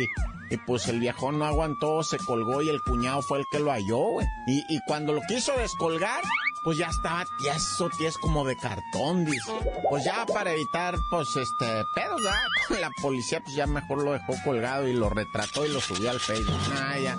Y, 0.51 0.57
pues 0.67 0.89
el 0.89 1.01
viejo 1.01 1.33
no 1.33 1.47
aguantó, 1.47 2.03
se 2.03 2.19
colgó 2.19 2.63
y 2.63 2.69
el 2.69 2.81
cuñado 2.83 3.23
fue 3.23 3.39
el 3.39 3.45
que 3.51 3.59
lo 3.59 3.73
halló, 3.73 3.99
güey. 3.99 4.27
Y, 4.47 4.59
y 4.69 4.81
cuando 4.87 5.13
lo 5.13 5.23
quiso 5.23 5.53
descolgar, 5.59 6.23
pues 6.67 6.79
ya 6.79 6.89
estaba 6.89 7.25
tieso, 7.39 7.89
tieso 7.91 8.19
como 8.19 8.45
de 8.45 8.57
cartón, 8.57 9.25
dice. 9.25 9.53
Pues 9.89 10.03
ya 10.03 10.27
para 10.27 10.51
evitar, 10.51 10.97
pues, 11.09 11.29
este, 11.37 11.85
pedos, 11.95 12.21
¿verdad? 12.21 12.43
Con 12.69 12.81
la 12.81 12.91
policía, 13.01 13.41
pues 13.41 13.55
ya 13.55 13.69
mejor 13.69 14.03
lo 14.03 14.15
dejó 14.15 14.35
colgado 14.43 14.89
y 14.89 14.93
lo 14.93 15.09
retrató 15.09 15.65
y 15.65 15.69
lo 15.69 15.81
subió 15.81 16.11
al 16.11 16.19
Facebook. 16.19 16.59
Ah, 16.75 16.99
ya. 16.99 17.17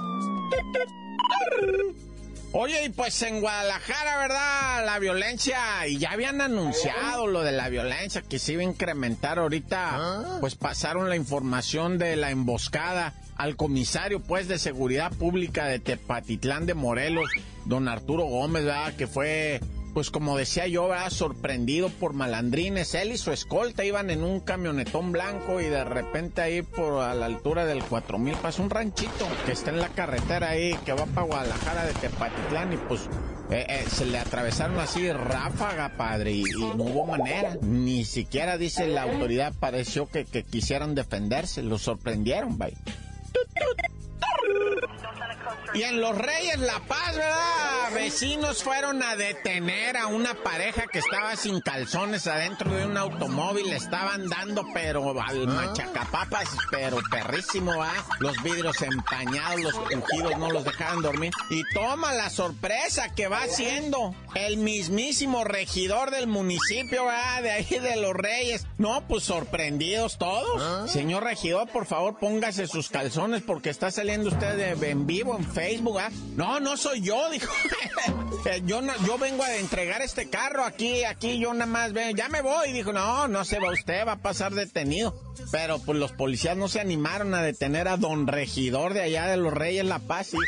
Oye, 2.51 2.87
y 2.87 2.89
pues 2.89 3.21
en 3.21 3.39
Guadalajara, 3.39 4.17
¿verdad? 4.17 4.85
La 4.85 4.99
violencia, 4.99 5.87
y 5.87 5.97
ya 5.97 6.11
habían 6.11 6.41
anunciado 6.41 7.25
lo 7.27 7.41
de 7.41 7.53
la 7.53 7.69
violencia 7.69 8.23
que 8.23 8.39
se 8.39 8.51
iba 8.51 8.63
a 8.63 8.65
incrementar 8.65 9.39
ahorita, 9.39 10.39
pues 10.41 10.55
pasaron 10.55 11.07
la 11.07 11.15
información 11.15 11.97
de 11.97 12.17
la 12.17 12.31
emboscada 12.31 13.13
al 13.37 13.55
comisario, 13.55 14.21
pues, 14.21 14.47
de 14.47 14.59
seguridad 14.59 15.11
pública 15.11 15.65
de 15.65 15.79
Tepatitlán 15.79 16.65
de 16.65 16.73
Morelos, 16.73 17.29
don 17.65 17.87
Arturo 17.87 18.23
Gómez, 18.25 18.65
¿verdad? 18.65 18.95
Que 18.95 19.07
fue 19.07 19.59
pues 19.97 20.11
como 20.11 20.37
decía 20.37 20.67
yo, 20.67 20.89
¿verdad? 20.89 21.09
sorprendido 21.09 21.89
por 21.89 22.13
malandrines. 22.13 22.93
Él 22.93 23.13
y 23.13 23.17
su 23.17 23.31
escolta 23.31 23.83
iban 23.83 24.11
en 24.11 24.23
un 24.23 24.41
camionetón 24.41 25.11
blanco 25.11 25.59
y 25.59 25.63
de 25.63 25.83
repente 25.83 26.39
ahí 26.39 26.61
por 26.61 27.01
a 27.01 27.15
la 27.15 27.25
altura 27.25 27.65
del 27.65 27.83
4000 27.83 28.35
pasó 28.35 28.61
un 28.61 28.69
ranchito 28.69 29.27
que 29.47 29.53
está 29.53 29.71
en 29.71 29.79
la 29.79 29.89
carretera 29.89 30.49
ahí 30.49 30.77
que 30.85 30.93
va 30.93 31.07
para 31.07 31.25
Guadalajara 31.25 31.85
de 31.87 31.93
Tepatitlán 31.93 32.73
y 32.73 32.77
pues 32.77 33.09
eh, 33.49 33.65
eh, 33.67 33.85
se 33.89 34.05
le 34.05 34.19
atravesaron 34.19 34.77
así 34.77 35.11
ráfaga, 35.11 35.97
padre, 35.97 36.33
y, 36.33 36.43
y, 36.43 36.61
no 36.75 36.83
hubo 36.83 37.07
manera. 37.07 37.57
Ni 37.63 38.05
siquiera, 38.05 38.59
dice 38.59 38.85
la 38.85 39.01
autoridad, 39.01 39.51
pareció 39.59 40.07
que, 40.07 40.25
que 40.25 40.43
quisieran 40.43 40.93
defenderse. 40.93 41.63
Lo 41.63 41.79
sorprendieron, 41.79 42.59
vaya. 42.59 42.77
Y 45.77 45.83
en 45.83 46.01
Los 46.01 46.17
Reyes 46.17 46.57
La 46.57 46.79
Paz, 46.87 47.15
¿verdad? 47.15 47.93
Vecinos 47.93 48.63
fueron 48.63 49.03
a 49.03 49.15
detener 49.15 49.95
a 49.95 50.07
una 50.07 50.33
pareja 50.33 50.87
que 50.91 50.97
estaba 50.97 51.35
sin 51.35 51.61
calzones 51.61 52.25
adentro 52.25 52.73
de 52.73 52.87
un 52.87 52.97
automóvil. 52.97 53.71
Estaban 53.71 54.27
dando, 54.27 54.65
pero 54.73 55.21
al 55.21 55.47
machacapapas, 55.47 56.49
pero 56.71 56.97
perrísimo, 57.11 57.77
¿va? 57.77 57.93
Los 58.19 58.41
vidrios 58.41 58.81
empañados, 58.81 59.61
los 59.61 59.75
crujidos 59.75 60.39
no 60.39 60.49
los 60.49 60.63
dejaban 60.63 61.03
dormir. 61.03 61.31
Y 61.51 61.61
toma 61.75 62.11
la 62.13 62.31
sorpresa 62.31 63.13
que 63.13 63.27
va 63.27 63.43
haciendo 63.43 64.15
el 64.33 64.57
mismísimo 64.57 65.43
regidor 65.43 66.09
del 66.09 66.25
municipio, 66.25 67.05
¿va? 67.05 67.39
De 67.43 67.51
ahí 67.51 67.65
de 67.65 67.97
Los 67.97 68.15
Reyes. 68.15 68.65
No, 68.79 69.07
pues 69.07 69.25
sorprendidos 69.25 70.17
todos. 70.17 70.89
Señor 70.89 71.23
regidor, 71.23 71.69
por 71.69 71.85
favor, 71.85 72.17
póngase 72.17 72.65
sus 72.65 72.89
calzones 72.89 73.43
porque 73.43 73.69
está 73.69 73.91
saliendo 73.91 74.29
usted 74.29 74.75
de, 74.75 74.89
en 74.89 75.05
vivo 75.05 75.35
en 75.37 75.45
Facebook, 75.45 75.66
¿ah? 75.99 76.09
No, 76.35 76.59
no 76.59 76.77
soy 76.77 77.01
yo, 77.01 77.29
dijo. 77.31 77.51
yo 78.65 78.81
no, 78.81 78.93
yo 79.05 79.17
vengo 79.17 79.43
a 79.43 79.55
entregar 79.55 80.01
este 80.01 80.29
carro 80.29 80.63
aquí, 80.63 81.03
aquí, 81.03 81.39
yo 81.39 81.53
nada 81.53 81.65
más 81.65 81.93
ven, 81.93 82.15
ya 82.15 82.29
me 82.29 82.41
voy. 82.41 82.71
Dijo, 82.71 82.93
no, 82.93 83.27
no 83.27 83.45
se 83.45 83.59
va 83.59 83.71
usted, 83.71 84.05
va 84.05 84.13
a 84.13 84.21
pasar 84.21 84.53
detenido. 84.53 85.19
Pero 85.51 85.79
pues 85.79 85.97
los 85.97 86.11
policías 86.11 86.57
no 86.57 86.67
se 86.67 86.79
animaron 86.79 87.33
a 87.33 87.41
detener 87.41 87.87
a 87.87 87.97
don 87.97 88.27
regidor 88.27 88.93
de 88.93 89.01
allá 89.01 89.27
de 89.27 89.37
los 89.37 89.53
Reyes 89.53 89.85
La 89.85 89.99
Paz, 89.99 90.33
hijo. 90.33 90.43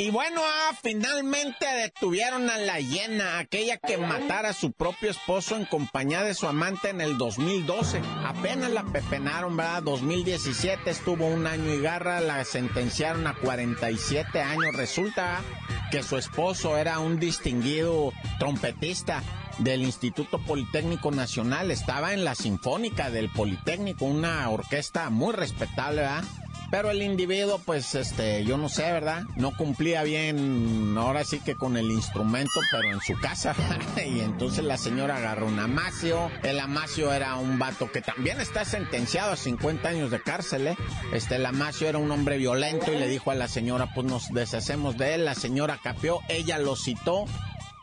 Y 0.00 0.08
bueno, 0.08 0.40
ah, 0.42 0.74
finalmente 0.82 1.66
detuvieron 1.66 2.48
a 2.48 2.56
la 2.56 2.80
hiena, 2.80 3.38
aquella 3.38 3.76
que 3.76 3.98
matara 3.98 4.48
a 4.48 4.54
su 4.54 4.72
propio 4.72 5.10
esposo 5.10 5.56
en 5.56 5.66
compañía 5.66 6.22
de 6.22 6.32
su 6.32 6.46
amante 6.46 6.88
en 6.88 7.02
el 7.02 7.18
2012. 7.18 8.00
Apenas 8.24 8.70
la 8.70 8.82
pepenaron, 8.82 9.58
¿verdad? 9.58 9.82
2017 9.82 10.88
estuvo 10.88 11.26
un 11.26 11.46
año 11.46 11.74
y 11.74 11.82
garra, 11.82 12.20
la 12.20 12.42
sentenciaron 12.46 13.26
a 13.26 13.34
47 13.34 14.40
años. 14.40 14.74
Resulta 14.74 15.42
que 15.90 16.02
su 16.02 16.16
esposo 16.16 16.78
era 16.78 16.98
un 16.98 17.20
distinguido 17.20 18.14
trompetista 18.38 19.22
del 19.58 19.82
Instituto 19.82 20.38
Politécnico 20.38 21.10
Nacional, 21.10 21.70
estaba 21.70 22.14
en 22.14 22.24
la 22.24 22.34
Sinfónica 22.34 23.10
del 23.10 23.28
Politécnico, 23.28 24.06
una 24.06 24.48
orquesta 24.48 25.10
muy 25.10 25.34
respetable, 25.34 26.00
¿verdad? 26.00 26.24
Pero 26.70 26.92
el 26.92 27.02
individuo, 27.02 27.60
pues, 27.64 27.96
este, 27.96 28.44
yo 28.44 28.56
no 28.56 28.68
sé, 28.68 28.82
¿verdad? 28.92 29.24
No 29.34 29.56
cumplía 29.56 30.04
bien, 30.04 30.94
ahora 30.96 31.24
sí 31.24 31.40
que 31.40 31.56
con 31.56 31.76
el 31.76 31.90
instrumento, 31.90 32.60
pero 32.70 32.92
en 32.92 33.00
su 33.00 33.18
casa. 33.18 33.56
y 33.96 34.20
entonces 34.20 34.64
la 34.64 34.78
señora 34.78 35.16
agarró 35.16 35.46
un 35.46 35.58
amacio. 35.58 36.30
El 36.44 36.60
amacio 36.60 37.12
era 37.12 37.34
un 37.36 37.58
vato 37.58 37.90
que 37.90 38.02
también 38.02 38.40
está 38.40 38.64
sentenciado 38.64 39.32
a 39.32 39.36
50 39.36 39.88
años 39.88 40.12
de 40.12 40.22
cárcel, 40.22 40.68
¿eh? 40.68 40.76
Este, 41.12 41.36
el 41.36 41.46
amacio 41.46 41.88
era 41.88 41.98
un 41.98 42.10
hombre 42.12 42.38
violento 42.38 42.92
y 42.92 42.98
le 42.98 43.08
dijo 43.08 43.32
a 43.32 43.34
la 43.34 43.48
señora, 43.48 43.92
pues 43.92 44.06
nos 44.06 44.28
deshacemos 44.28 44.96
de 44.96 45.14
él. 45.14 45.24
La 45.24 45.34
señora 45.34 45.80
capió, 45.82 46.20
ella 46.28 46.58
lo 46.58 46.76
citó. 46.76 47.24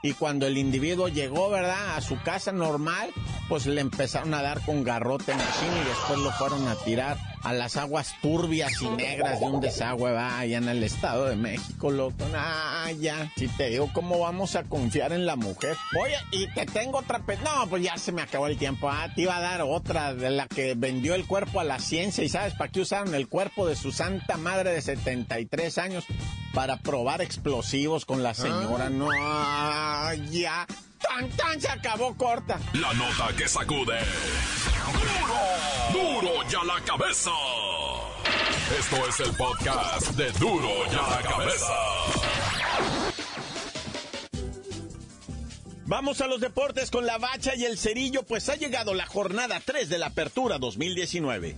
Y 0.01 0.13
cuando 0.13 0.47
el 0.47 0.57
individuo 0.57 1.09
llegó, 1.09 1.49
¿verdad? 1.49 1.97
A 1.97 2.01
su 2.01 2.21
casa 2.21 2.53
normal, 2.53 3.09
pues 3.49 3.65
le 3.65 3.81
empezaron 3.81 4.33
a 4.33 4.41
dar 4.41 4.61
con 4.61 4.83
garrote 4.85 5.33
en 5.33 5.39
y 5.39 5.89
después 5.89 6.19
lo 6.19 6.31
fueron 6.31 6.67
a 6.67 6.75
tirar 6.75 7.17
a 7.47 7.53
las 7.53 7.77
aguas 7.77 8.13
turbias 8.21 8.81
y 8.81 8.89
negras 8.89 9.39
de 9.39 9.45
un 9.45 9.61
desagüe, 9.61 10.11
va, 10.11 10.39
allá 10.39 10.57
en 10.57 10.67
el 10.67 10.83
Estado 10.83 11.27
de 11.27 11.37
México, 11.37 11.91
loco. 11.91 12.25
Ah, 12.35 12.91
ya, 12.99 13.31
si 13.37 13.47
te 13.47 13.69
digo 13.69 13.89
cómo 13.93 14.19
vamos 14.19 14.57
a 14.57 14.63
confiar 14.63 15.13
en 15.13 15.25
la 15.25 15.37
mujer. 15.37 15.77
Oye, 15.97 16.17
y 16.31 16.47
te 16.53 16.65
tengo 16.65 16.97
otra... 16.97 17.19
No, 17.19 17.69
pues 17.69 17.83
ya 17.83 17.97
se 17.97 18.11
me 18.11 18.21
acabó 18.21 18.47
el 18.47 18.57
tiempo. 18.57 18.89
Ah, 18.89 19.07
te 19.15 19.21
iba 19.21 19.37
a 19.37 19.39
dar 19.39 19.61
otra 19.61 20.13
de 20.13 20.29
la 20.29 20.47
que 20.47 20.75
vendió 20.75 21.15
el 21.15 21.25
cuerpo 21.25 21.61
a 21.61 21.63
la 21.63 21.79
ciencia. 21.79 22.21
¿Y 22.21 22.27
sabes 22.27 22.53
para 22.53 22.69
qué 22.69 22.81
usaron 22.81 23.15
el 23.15 23.29
cuerpo 23.29 23.65
de 23.65 23.77
su 23.77 23.93
santa 23.93 24.35
madre 24.35 24.71
de 24.71 24.81
73 24.81 25.77
años? 25.77 26.03
Para 26.53 26.75
probar 26.75 27.21
explosivos 27.21 28.03
con 28.03 28.23
la 28.23 28.33
señora. 28.33 28.89
No, 28.89 29.07
ya. 30.31 30.67
Tan, 30.99 31.29
tan, 31.29 31.61
se 31.61 31.69
acabó 31.69 32.13
corta. 32.17 32.59
La 32.73 32.91
nota 32.93 33.33
que 33.37 33.47
sacude. 33.47 33.99
¡Duro! 35.91 36.21
¡Duro 36.21 36.49
ya 36.49 36.63
la 36.63 36.81
cabeza! 36.81 37.31
Esto 38.77 39.07
es 39.07 39.19
el 39.21 39.35
podcast 39.35 40.11
de 40.11 40.31
Duro 40.33 40.69
ya 40.91 41.01
la 41.01 41.21
cabeza. 41.21 41.73
Vamos 45.85 46.19
a 46.19 46.27
los 46.27 46.41
deportes 46.41 46.91
con 46.91 47.05
la 47.05 47.17
bacha 47.17 47.55
y 47.55 47.63
el 47.63 47.77
cerillo, 47.77 48.23
pues 48.23 48.49
ha 48.49 48.55
llegado 48.55 48.93
la 48.93 49.05
jornada 49.05 49.61
3 49.63 49.87
de 49.87 49.97
la 49.97 50.07
apertura 50.07 50.57
2019. 50.57 51.55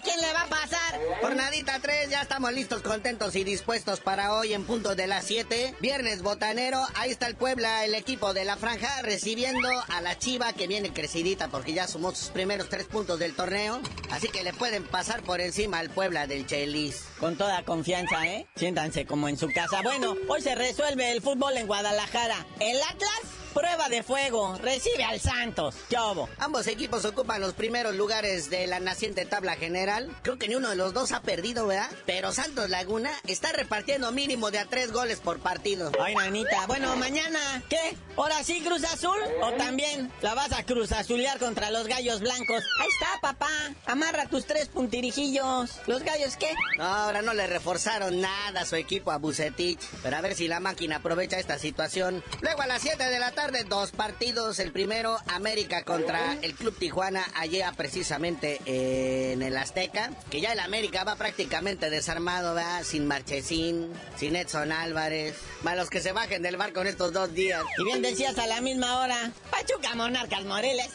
¿quién 0.00 0.20
le 0.20 0.32
va 0.32 0.42
a 0.42 0.46
pasar? 0.46 0.75
Jornadita 1.20 1.78
3, 1.80 2.10
ya 2.10 2.22
estamos 2.22 2.52
listos, 2.52 2.82
contentos 2.82 3.36
y 3.36 3.44
dispuestos 3.44 4.00
para 4.00 4.34
hoy 4.34 4.52
en 4.52 4.64
punto 4.64 4.94
de 4.94 5.06
las 5.06 5.24
7. 5.24 5.74
Viernes 5.80 6.22
botanero, 6.22 6.80
ahí 6.94 7.10
está 7.10 7.26
el 7.26 7.36
Puebla, 7.36 7.84
el 7.84 7.94
equipo 7.94 8.34
de 8.34 8.44
la 8.44 8.56
franja, 8.56 9.02
recibiendo 9.02 9.68
a 9.88 10.00
la 10.00 10.18
Chiva 10.18 10.52
que 10.52 10.66
viene 10.66 10.92
crecidita 10.92 11.48
porque 11.48 11.72
ya 11.72 11.88
sumó 11.88 12.14
sus 12.14 12.28
primeros 12.28 12.68
tres 12.68 12.86
puntos 12.86 13.18
del 13.18 13.34
torneo. 13.34 13.80
Así 14.10 14.28
que 14.28 14.44
le 14.44 14.52
pueden 14.52 14.84
pasar 14.84 15.22
por 15.22 15.40
encima 15.40 15.78
al 15.78 15.90
Puebla 15.90 16.26
del 16.26 16.46
Chelis. 16.46 17.04
Con 17.18 17.36
toda 17.36 17.62
confianza, 17.64 18.26
¿eh? 18.26 18.46
Siéntanse 18.56 19.06
como 19.06 19.28
en 19.28 19.36
su 19.36 19.48
casa. 19.48 19.82
Bueno, 19.82 20.14
hoy 20.28 20.42
se 20.42 20.54
resuelve 20.54 21.12
el 21.12 21.22
fútbol 21.22 21.56
en 21.56 21.66
Guadalajara. 21.66 22.46
El 22.60 22.80
Atlas 22.82 23.45
Prueba 23.56 23.88
de 23.88 24.02
fuego, 24.02 24.54
recibe 24.58 25.02
al 25.02 25.18
Santos. 25.18 25.76
¿Qué 25.88 25.96
Ambos 26.38 26.66
equipos 26.66 27.06
ocupan 27.06 27.40
los 27.40 27.54
primeros 27.54 27.94
lugares 27.94 28.50
de 28.50 28.66
la 28.66 28.80
naciente 28.80 29.24
tabla 29.24 29.56
general. 29.56 30.14
Creo 30.20 30.38
que 30.38 30.46
ni 30.46 30.56
uno 30.56 30.68
de 30.68 30.76
los 30.76 30.92
dos 30.92 31.12
ha 31.12 31.22
perdido, 31.22 31.66
¿verdad? 31.66 31.88
Pero 32.04 32.32
Santos 32.32 32.68
Laguna 32.68 33.10
está 33.26 33.52
repartiendo 33.52 34.12
mínimo 34.12 34.50
de 34.50 34.58
a 34.58 34.66
tres 34.66 34.92
goles 34.92 35.20
por 35.20 35.38
partido. 35.38 35.90
Ay, 35.98 36.14
nanita. 36.14 36.66
Bueno, 36.66 36.94
mañana, 36.96 37.62
¿qué? 37.70 37.96
¿Ahora 38.18 38.44
sí 38.44 38.60
Cruz 38.60 38.84
Azul? 38.84 39.16
¿O 39.40 39.52
también 39.54 40.12
la 40.20 40.34
vas 40.34 40.52
a 40.52 40.62
Cruz 40.64 40.92
Azulear 40.92 41.38
contra 41.38 41.70
los 41.70 41.86
gallos 41.86 42.20
blancos? 42.20 42.62
Ahí 42.78 42.88
está, 42.92 43.20
papá. 43.22 43.48
Amarra 43.86 44.26
tus 44.26 44.44
tres 44.44 44.68
puntirijillos. 44.68 45.80
¿Los 45.86 46.02
gallos 46.02 46.36
qué? 46.36 46.52
Ahora 46.78 47.22
no 47.22 47.32
le 47.32 47.46
reforzaron 47.46 48.20
nada 48.20 48.60
a 48.60 48.66
su 48.66 48.76
equipo 48.76 49.12
a 49.12 49.16
Bucetich. 49.16 49.80
Pero 50.02 50.16
a 50.16 50.20
ver 50.20 50.34
si 50.34 50.46
la 50.46 50.60
máquina 50.60 50.96
aprovecha 50.96 51.38
esta 51.38 51.58
situación. 51.58 52.22
Luego 52.42 52.60
a 52.60 52.66
las 52.66 52.82
7 52.82 53.02
de 53.02 53.18
la 53.18 53.32
tarde 53.32 53.45
de 53.52 53.64
dos 53.64 53.92
partidos. 53.92 54.58
El 54.58 54.72
primero, 54.72 55.18
América 55.28 55.84
contra 55.84 56.34
el 56.42 56.54
Club 56.54 56.76
Tijuana, 56.78 57.24
allá 57.34 57.72
precisamente 57.76 58.60
en 58.66 59.42
el 59.42 59.56
Azteca. 59.56 60.10
Que 60.30 60.40
ya 60.40 60.52
el 60.52 60.60
América 60.60 61.04
va 61.04 61.16
prácticamente 61.16 61.90
desarmado, 61.90 62.54
¿verdad? 62.54 62.82
Sin 62.84 63.06
Marchesín, 63.06 63.92
sin 64.16 64.36
Edson 64.36 64.72
Álvarez. 64.72 65.36
Malos 65.62 65.90
que 65.90 66.00
se 66.00 66.12
bajen 66.12 66.42
del 66.42 66.56
barco 66.56 66.80
en 66.80 66.88
estos 66.88 67.12
dos 67.12 67.32
días. 67.34 67.62
Y 67.78 67.84
bien 67.84 68.02
decías 68.02 68.38
a 68.38 68.46
la 68.46 68.60
misma 68.60 69.00
hora, 69.00 69.30
Pachuca 69.50 69.94
Monarcas 69.94 70.44
Moreles. 70.44 70.88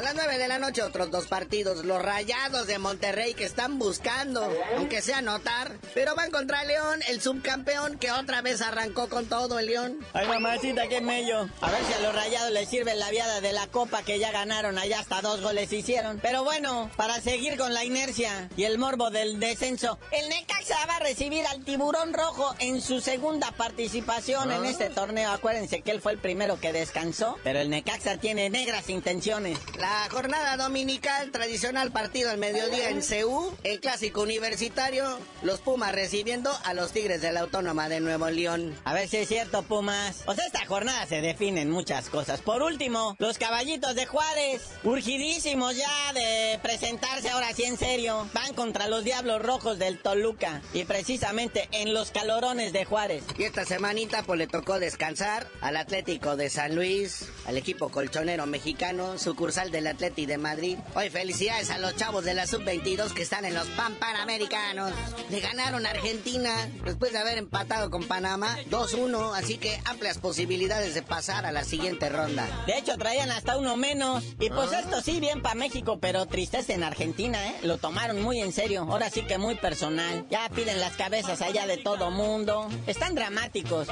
A 0.00 0.02
las 0.02 0.14
nueve 0.14 0.38
de 0.38 0.48
la 0.48 0.58
noche 0.58 0.80
otros 0.80 1.10
dos 1.10 1.26
partidos. 1.26 1.84
Los 1.84 2.00
Rayados 2.00 2.66
de 2.66 2.78
Monterrey 2.78 3.34
que 3.34 3.44
están 3.44 3.78
buscando, 3.78 4.50
aunque 4.74 5.02
sea 5.02 5.20
notar. 5.20 5.76
Pero 5.92 6.14
van 6.14 6.30
contra 6.30 6.64
León, 6.64 7.00
el 7.08 7.20
subcampeón 7.20 7.98
que 7.98 8.10
otra 8.10 8.40
vez 8.40 8.62
arrancó 8.62 9.10
con 9.10 9.26
todo 9.26 9.58
el 9.58 9.66
León. 9.66 9.98
Ay, 10.14 10.26
mamacita, 10.26 10.88
qué 10.88 11.02
mello. 11.02 11.50
A 11.60 11.70
ver 11.70 11.82
a 11.98 12.00
los 12.00 12.14
rayados 12.14 12.50
les 12.50 12.70
sirve 12.70 12.94
la 12.94 13.10
viada 13.10 13.42
de 13.42 13.52
la 13.52 13.66
copa 13.66 14.02
que 14.02 14.18
ya 14.18 14.32
ganaron 14.32 14.78
allá 14.78 15.00
hasta 15.00 15.20
dos 15.20 15.42
goles 15.42 15.70
hicieron. 15.70 16.18
Pero 16.22 16.44
bueno, 16.44 16.90
para 16.96 17.20
seguir 17.20 17.58
con 17.58 17.74
la 17.74 17.84
inercia 17.84 18.48
y 18.56 18.64
el 18.64 18.78
morbo 18.78 19.10
del 19.10 19.38
descenso, 19.38 19.98
el 20.12 20.30
Necaxa 20.30 20.86
va 20.86 20.96
a 20.96 21.00
recibir 21.00 21.46
al 21.46 21.62
tiburón 21.62 22.14
rojo 22.14 22.54
en 22.58 22.80
su 22.80 23.02
segunda 23.02 23.50
participación 23.50 24.50
en 24.50 24.64
este 24.64 24.88
torneo. 24.88 25.30
Acuérdense 25.30 25.82
que 25.82 25.90
él 25.90 26.00
fue 26.00 26.12
el 26.12 26.18
primero 26.18 26.58
que 26.58 26.72
descansó, 26.72 27.36
pero 27.44 27.58
el 27.58 27.68
Necaxa 27.68 28.16
tiene 28.16 28.48
negras 28.48 28.88
intenciones. 28.88 29.58
La 29.78 29.89
jornada 30.10 30.56
dominical, 30.56 31.30
tradicional 31.30 31.90
partido 31.92 32.30
al 32.30 32.38
mediodía 32.38 32.90
en 32.90 33.02
Ceú, 33.02 33.52
el 33.64 33.80
clásico 33.80 34.22
universitario, 34.22 35.18
los 35.42 35.60
Pumas 35.60 35.92
recibiendo 35.92 36.50
a 36.64 36.74
los 36.74 36.92
Tigres 36.92 37.22
de 37.22 37.32
la 37.32 37.40
Autónoma 37.40 37.88
de 37.88 38.00
Nuevo 38.00 38.30
León. 38.30 38.76
A 38.84 38.94
ver 38.94 39.08
si 39.08 39.18
es 39.18 39.28
cierto, 39.28 39.62
Pumas. 39.62 40.22
O 40.26 40.34
sea, 40.34 40.46
esta 40.46 40.64
jornada 40.66 41.06
se 41.06 41.20
define 41.20 41.62
en 41.62 41.70
muchas 41.70 42.08
cosas. 42.08 42.40
Por 42.40 42.62
último, 42.62 43.16
los 43.18 43.38
caballitos 43.38 43.94
de 43.94 44.06
Juárez, 44.06 44.62
urgidísimos 44.84 45.76
ya 45.76 46.12
de 46.12 46.58
presentarse 46.62 47.30
ahora 47.30 47.52
sí 47.54 47.64
en 47.64 47.76
serio, 47.76 48.28
van 48.32 48.54
contra 48.54 48.88
los 48.88 49.04
Diablos 49.04 49.42
Rojos 49.42 49.78
del 49.78 49.98
Toluca 49.98 50.62
y 50.72 50.84
precisamente 50.84 51.68
en 51.72 51.94
los 51.94 52.10
calorones 52.10 52.72
de 52.72 52.84
Juárez. 52.84 53.24
Y 53.38 53.44
esta 53.44 53.64
semanita 53.64 54.22
pues 54.22 54.38
le 54.38 54.46
tocó 54.46 54.78
descansar 54.78 55.46
al 55.60 55.76
Atlético 55.76 56.36
de 56.36 56.50
San 56.50 56.74
Luis, 56.74 57.26
al 57.46 57.56
equipo 57.56 57.88
colchonero 57.88 58.46
mexicano, 58.46 59.18
sucursal 59.18 59.70
del 59.80 59.86
Atleti 59.86 60.26
de 60.26 60.36
Madrid. 60.36 60.76
Hoy 60.94 61.08
felicidades 61.08 61.70
a 61.70 61.78
los 61.78 61.96
chavos 61.96 62.22
de 62.22 62.34
la 62.34 62.46
sub-22 62.46 63.14
que 63.14 63.22
están 63.22 63.46
en 63.46 63.54
los 63.54 63.66
Pan 63.68 63.94
Panamericanos. 63.94 64.92
Le 65.30 65.40
ganaron 65.40 65.86
a 65.86 65.90
Argentina 65.90 66.50
después 66.84 67.12
de 67.12 67.18
haber 67.18 67.38
empatado 67.38 67.90
con 67.90 68.04
Panamá 68.04 68.58
2-1, 68.68 69.34
así 69.34 69.56
que 69.56 69.80
amplias 69.86 70.18
posibilidades 70.18 70.94
de 70.94 71.00
pasar 71.00 71.46
a 71.46 71.52
la 71.52 71.64
siguiente 71.64 72.10
ronda. 72.10 72.46
De 72.66 72.76
hecho, 72.76 72.98
traían 72.98 73.30
hasta 73.30 73.56
uno 73.56 73.78
menos. 73.78 74.22
Y 74.38 74.50
pues 74.50 74.70
ah. 74.74 74.80
esto 74.80 75.00
sí, 75.00 75.18
bien 75.18 75.40
para 75.40 75.54
México, 75.54 75.98
pero 75.98 76.26
tristeza 76.26 76.74
en 76.74 76.84
Argentina, 76.84 77.38
¿eh? 77.48 77.54
Lo 77.62 77.78
tomaron 77.78 78.20
muy 78.20 78.40
en 78.40 78.52
serio. 78.52 78.82
Ahora 78.82 79.08
sí 79.08 79.22
que 79.22 79.38
muy 79.38 79.54
personal. 79.54 80.26
Ya 80.28 80.46
piden 80.50 80.78
las 80.78 80.96
cabezas 80.96 81.40
allá 81.40 81.66
de 81.66 81.78
todo 81.78 82.10
mundo. 82.10 82.68
Están 82.86 83.14
dramáticos. 83.14 83.88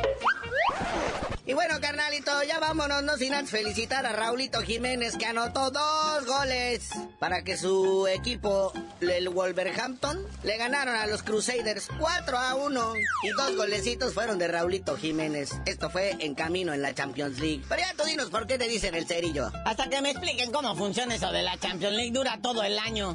Y 1.49 1.55
bueno, 1.55 1.81
carnalito, 1.81 2.43
ya 2.43 2.61
vámonos, 2.61 3.03
no 3.05 3.17
sin 3.17 3.33
antes 3.33 3.51
felicitar 3.51 4.05
a 4.05 4.13
Raulito 4.13 4.61
Jiménez 4.61 5.17
que 5.17 5.25
anotó 5.25 5.71
dos 5.71 6.27
goles 6.27 6.91
para 7.19 7.43
que 7.43 7.57
su 7.57 8.07
equipo, 8.07 8.71
el 9.01 9.31
Wolverhampton, 9.31 10.27
le 10.43 10.59
ganaron 10.59 10.95
a 10.95 11.07
los 11.07 11.23
Crusaders 11.23 11.89
4 11.99 12.37
a 12.37 12.55
1. 12.55 12.93
Y 13.23 13.31
dos 13.31 13.57
golecitos 13.57 14.13
fueron 14.13 14.39
de 14.39 14.47
Raulito 14.47 14.95
Jiménez. 14.99 15.53
Esto 15.65 15.89
fue 15.89 16.17
en 16.19 16.35
camino 16.35 16.75
en 16.75 16.83
la 16.83 16.95
Champions 16.95 17.41
League. 17.41 17.65
Pero 17.67 17.81
ya 17.81 17.95
tú 17.95 18.05
dinos 18.05 18.29
por 18.29 18.47
qué 18.47 18.59
te 18.59 18.69
dicen 18.69 18.95
el 18.95 19.07
cerillo. 19.07 19.51
Hasta 19.65 19.89
que 19.89 20.03
me 20.03 20.11
expliquen 20.11 20.53
cómo 20.53 20.77
funciona 20.77 21.15
eso 21.15 21.33
de 21.33 21.45
la 21.45 21.59
Champions 21.59 21.97
League, 21.97 22.13
dura 22.13 22.39
todo 22.43 22.63
el 22.63 22.79
año. 22.79 23.15